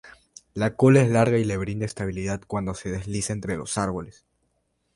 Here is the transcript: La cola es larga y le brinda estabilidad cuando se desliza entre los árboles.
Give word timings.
La 0.55 0.73
cola 0.75 1.03
es 1.03 1.11
larga 1.11 1.37
y 1.37 1.43
le 1.45 1.57
brinda 1.57 1.85
estabilidad 1.85 2.41
cuando 2.47 2.73
se 2.73 2.89
desliza 2.89 3.33
entre 3.33 3.55
los 3.55 3.77
árboles. 3.77 4.25